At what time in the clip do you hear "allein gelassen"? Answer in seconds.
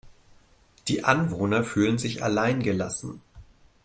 2.23-3.21